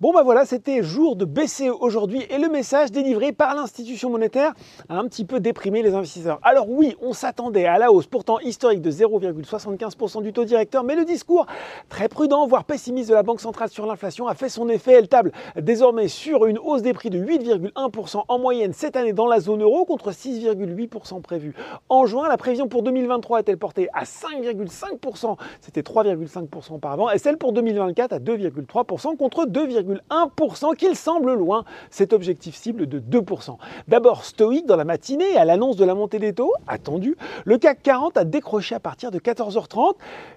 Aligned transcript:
Bon 0.00 0.12
bah 0.12 0.22
voilà, 0.24 0.44
c'était 0.44 0.82
jour 0.82 1.14
de 1.14 1.24
BCE 1.24 1.70
aujourd'hui 1.80 2.26
et 2.28 2.36
le 2.38 2.48
message 2.48 2.90
délivré 2.90 3.30
par 3.30 3.54
l'institution 3.54 4.10
monétaire 4.10 4.52
a 4.88 4.98
un 4.98 5.06
petit 5.06 5.24
peu 5.24 5.38
déprimé 5.38 5.82
les 5.82 5.94
investisseurs. 5.94 6.40
Alors 6.42 6.68
oui, 6.68 6.96
on 7.00 7.12
s'attendait 7.12 7.64
à 7.66 7.78
la 7.78 7.92
hausse 7.92 8.08
pourtant 8.08 8.40
historique 8.40 8.82
de 8.82 8.90
0,75% 8.90 10.20
du 10.22 10.32
taux 10.32 10.44
directeur, 10.44 10.82
mais 10.82 10.96
le 10.96 11.04
discours 11.04 11.46
très 11.88 12.08
prudent, 12.08 12.44
voire 12.48 12.64
pessimiste 12.64 13.08
de 13.08 13.14
la 13.14 13.22
Banque 13.22 13.40
centrale 13.40 13.68
sur 13.68 13.86
l'inflation 13.86 14.26
a 14.26 14.34
fait 14.34 14.48
son 14.48 14.68
effet. 14.68 14.94
Elle 14.94 15.08
table 15.08 15.30
désormais 15.56 16.08
sur 16.08 16.44
une 16.46 16.58
hausse 16.58 16.82
des 16.82 16.92
prix 16.92 17.08
de 17.08 17.18
8,1% 17.24 18.24
en 18.26 18.38
moyenne 18.40 18.72
cette 18.72 18.96
année 18.96 19.12
dans 19.12 19.28
la 19.28 19.38
zone 19.38 19.62
euro 19.62 19.84
contre 19.84 20.10
6,8% 20.10 21.22
prévu 21.22 21.54
en 21.88 22.04
juin. 22.04 22.28
La 22.28 22.36
prévision 22.36 22.66
pour 22.66 22.82
2023 22.82 23.38
est-elle 23.38 23.58
portée 23.58 23.88
à 23.94 24.02
5,5%, 24.02 25.38
c'était 25.60 25.82
3,5% 25.82 26.74
auparavant, 26.74 27.10
et 27.10 27.18
celle 27.18 27.38
pour 27.38 27.52
2024 27.52 28.12
à 28.12 28.18
2,3% 28.18 29.16
contre 29.16 29.46
2, 29.46 29.83
1% 30.10 30.76
qu'il 30.76 30.96
semble 30.96 31.34
loin 31.34 31.64
cet 31.90 32.12
objectif 32.12 32.54
cible 32.54 32.86
de 32.86 33.00
2%. 33.00 33.56
D'abord 33.88 34.24
stoïque 34.24 34.66
dans 34.66 34.76
la 34.76 34.84
matinée 34.84 35.36
à 35.36 35.44
l'annonce 35.44 35.76
de 35.76 35.84
la 35.84 35.94
montée 35.94 36.18
des 36.18 36.32
taux, 36.32 36.52
attendu, 36.66 37.16
le 37.44 37.58
CAC 37.58 37.82
40 37.82 38.16
a 38.16 38.24
décroché 38.24 38.74
à 38.74 38.80
partir 38.80 39.10
de 39.10 39.18
14h30 39.18 39.94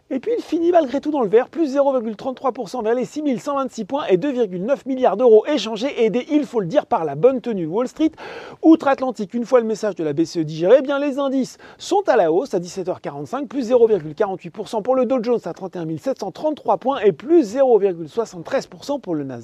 et 0.09 0.19
puis 0.19 0.31
il 0.37 0.43
finit 0.43 0.71
malgré 0.71 1.01
tout 1.01 1.11
dans 1.11 1.21
le 1.21 1.27
vert, 1.27 1.49
plus 1.49 1.75
0,33% 1.75 2.81
vers 2.81 2.95
les 2.95 3.03
6126 3.03 3.85
points 3.85 4.05
et 4.07 4.17
2,9 4.17 4.87
milliards 4.87 5.17
d'euros 5.17 5.45
échangés, 5.47 6.05
aidés, 6.05 6.25
il 6.31 6.45
faut 6.45 6.61
le 6.61 6.65
dire, 6.65 6.85
par 6.85 7.03
la 7.03 7.15
bonne 7.15 7.41
tenue 7.41 7.65
Wall 7.65 7.89
Street. 7.89 8.11
Outre-Atlantique, 8.61 9.33
une 9.33 9.45
fois 9.45 9.59
le 9.59 9.65
message 9.65 9.95
de 9.95 10.03
la 10.03 10.13
BCE 10.13 10.39
digéré, 10.39 10.77
eh 10.79 10.81
bien 10.81 10.99
les 10.99 11.19
indices 11.19 11.57
sont 11.77 12.03
à 12.07 12.15
la 12.15 12.31
hausse 12.31 12.53
à 12.53 12.59
17h45, 12.59 13.47
plus 13.47 13.69
0,48% 13.69 14.81
pour 14.81 14.95
le 14.95 15.05
Dow 15.05 15.21
Jones 15.21 15.39
à 15.43 15.53
31 15.53 15.97
733 15.97 16.77
points 16.77 16.99
et 16.99 17.11
plus 17.11 17.55
0,73% 17.55 19.01
pour 19.01 19.15
le 19.15 19.23
Nasdaq 19.23 19.36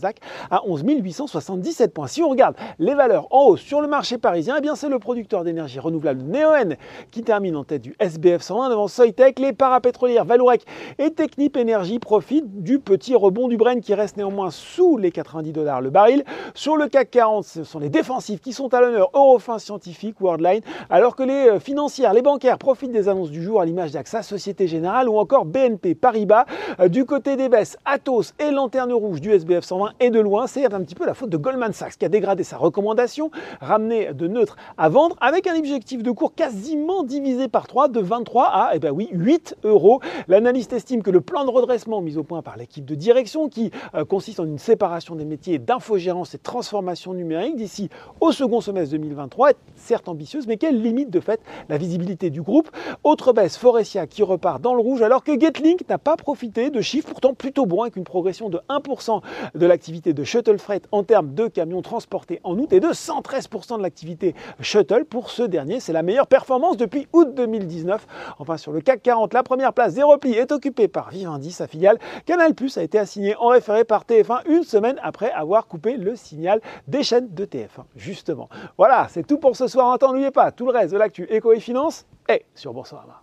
à 0.50 0.66
11 0.66 0.84
877 0.86 1.94
points. 1.94 2.08
Si 2.08 2.22
on 2.22 2.30
regarde 2.30 2.56
les 2.80 2.96
valeurs 2.96 3.28
en 3.32 3.48
hausse 3.48 3.62
sur 3.62 3.82
le 3.82 3.88
marché 3.88 4.18
parisien, 4.18 4.56
eh 4.58 4.62
bien 4.62 4.76
c'est 4.76 4.90
le 4.90 5.00
producteur 5.00 5.44
d'énergie 5.44 5.80
renouvelable 5.80 6.22
Neoen 6.24 6.76
qui 7.12 7.24
termine 7.24 7.56
en 7.56 7.64
tête 7.64 7.82
du 7.82 7.96
SBF 8.00 8.42
120 8.42 8.70
devant 8.70 8.88
Soitec, 8.88 9.40
les 9.40 9.54
parapétrolières 9.54 10.26
Valourec 10.26 10.66
et 11.00 11.12
Technip 11.12 11.58
Energy 11.58 12.00
profite 12.00 12.64
du 12.64 12.80
petit 12.80 13.16
rebond 13.16 13.48
du 13.48 13.58
Brent 13.58 13.82
qui 13.82 13.94
reste 13.94 14.18
néanmoins 14.18 14.52
sous 14.52 14.98
les 14.98 15.12
90 15.12 15.52
dollars 15.52 15.82
le 15.82 15.90
baril. 15.90 16.24
Sur 16.54 16.78
le 16.78 16.88
CAC 16.88 17.12
40, 17.12 17.46
ce 17.46 17.64
sont 17.64 17.80
les 17.80 17.90
défensifs 17.90 18.42
qui 18.42 18.54
sont 18.54 18.74
à 18.74 18.82
l'honneur, 18.82 19.10
Eurofin 19.14 19.60
Scientifique, 19.60 20.20
Worldline, 20.20 20.62
alors 20.90 21.16
que 21.16 21.24
les 21.24 21.50
euh, 21.50 21.60
financières, 21.60 22.14
les 22.14 22.22
bancaires 22.22 22.58
profitent 22.58 22.92
des 22.92 23.10
annonces 23.10 23.32
du 23.32 23.44
jour 23.44 23.62
à 23.62 23.66
l'image 23.66 23.92
d'AXA, 23.92 24.24
Société 24.24 24.68
Générale 24.68 25.10
ou 25.10 25.18
encore 25.18 25.46
BNP 25.46 25.96
Paribas. 25.96 26.46
Euh, 26.80 26.88
du 26.88 27.06
côté 27.06 27.36
des 27.36 27.50
baisses, 27.50 27.78
Atos 27.86 28.34
et 28.40 28.52
Lanterne 28.52 28.94
Rouge 28.94 29.22
du 29.22 29.32
SBF 29.32 29.64
120 29.64 29.83
et 30.00 30.10
de 30.10 30.20
loin, 30.20 30.48
c'est 30.48 30.72
un 30.74 30.82
petit 30.82 30.96
peu 30.96 31.06
la 31.06 31.14
faute 31.14 31.30
de 31.30 31.38
Goldman 31.38 31.74
Sachs 31.74 31.98
qui 31.98 32.06
a 32.06 32.10
dégradé 32.10 32.44
sa 32.44 32.58
recommandation, 32.58 33.32
ramené 33.60 34.14
de 34.14 34.28
neutre 34.28 34.56
à 34.78 34.90
vendre 34.90 35.16
avec 35.22 35.48
un 35.48 35.58
objectif 35.58 36.04
de 36.04 36.12
cours 36.12 36.36
quasiment 36.36 37.04
divisé 37.04 37.48
par 37.48 37.68
3 37.68 37.88
de 37.88 38.00
23 38.00 38.46
à 38.46 38.72
eh 38.74 38.80
ben 38.80 38.92
oui, 38.92 39.10
8 39.12 39.58
euros. 39.64 40.00
La 40.28 40.40
L'analyste 40.44 40.74
estime 40.74 41.04
que 41.04 41.10
le 41.10 41.22
plan 41.22 41.46
de 41.46 41.50
redressement 41.50 42.02
mis 42.02 42.18
au 42.18 42.24
point 42.24 42.42
par 42.42 42.58
l'équipe 42.58 42.84
de 42.84 42.96
direction, 42.96 43.48
qui 43.48 43.72
euh, 43.96 44.04
consiste 44.04 44.40
en 44.40 44.46
une 44.46 44.58
séparation 44.58 45.16
des 45.16 45.24
métiers 45.24 45.58
d'infogérance 45.58 46.36
et 46.36 46.38
transformation 46.38 47.14
numérique 47.14 47.56
d'ici 47.56 47.90
au 48.20 48.32
second 48.32 48.60
semestre 48.60 48.92
2023, 48.92 49.52
est 49.52 49.58
certes 49.76 50.10
ambitieuse, 50.10 50.48
mais 50.48 50.58
qu'elle 50.58 50.82
limite 50.82 51.10
de 51.10 51.20
fait 51.20 51.40
la 51.70 51.78
visibilité 51.78 52.30
du 52.30 52.42
groupe. 52.42 52.70
Autre 53.04 53.32
baisse, 53.32 53.58
Forestia 53.58 54.06
qui 54.06 54.22
repart 54.22 54.62
dans 54.62 54.74
le 54.74 54.82
rouge, 54.82 55.02
alors 55.02 55.24
que 55.24 55.40
Getlink 55.40 55.88
n'a 55.88 55.98
pas 55.98 56.18
profité 56.18 56.70
de 56.70 56.82
chiffres 56.82 57.10
pourtant 57.10 57.34
plutôt 57.34 57.66
bons, 57.66 57.84
avec 57.84 57.96
une 57.96 58.04
progression 58.04 58.50
de 58.50 58.60
1% 58.70 59.22
de 59.56 59.66
l'activité 59.74 60.14
de 60.14 60.24
shuttle 60.24 60.60
freight 60.60 60.88
en 60.92 61.04
termes 61.04 61.34
de 61.34 61.48
camions 61.48 61.82
transportés 61.82 62.40
en 62.44 62.56
août 62.60 62.72
et 62.72 62.80
de 62.80 62.90
113% 62.90 63.78
de 63.78 63.82
l'activité 63.82 64.36
shuttle. 64.60 65.04
Pour 65.04 65.32
ce 65.32 65.42
dernier, 65.42 65.80
c'est 65.80 65.94
la 65.94 66.04
meilleure 66.04 66.28
performance 66.28 66.78
depuis 66.78 67.08
août 67.12 67.34
2019. 67.34 68.06
Enfin, 68.38 68.58
sur 68.58 68.72
le 68.72 68.82
CAC 68.82 69.02
40, 69.02 69.34
la 69.34 69.42
première 69.42 69.74
place 69.74 69.96
des 69.96 70.04
replis 70.04 70.34
est 70.34 70.52
occupé 70.52 70.88
par 70.88 71.10
Vivendi, 71.10 71.52
sa 71.52 71.66
filiale. 71.66 71.98
Canal 72.28 72.54
Plus 72.54 72.78
a 72.78 72.84
été 72.84 73.00
assigné 73.00 73.36
en 73.38 73.48
référé 73.48 73.84
par 73.84 74.04
TF1 74.04 74.42
une 74.48 74.64
semaine 74.64 75.00
après 75.02 75.32
avoir 75.32 75.66
coupé 75.66 75.98
le 75.98 76.16
signal 76.16 76.62
des 76.88 77.02
chaînes 77.02 77.34
de 77.34 77.46
TF1, 77.46 77.86
justement. 77.96 78.50
Voilà, 78.78 79.08
c'est 79.10 79.26
tout 79.26 79.40
pour 79.40 79.56
ce 79.56 79.66
soir. 79.66 79.98
N'oubliez 80.00 80.30
pas, 80.30 80.52
tout 80.52 80.68
le 80.68 80.72
reste 80.72 80.94
de 80.94 81.00
l'actu 81.00 81.24
éco 81.32 81.52
et 81.52 81.60
finance 81.60 82.06
est 82.30 82.46
sur 82.54 82.74
Boursorama. 82.74 83.23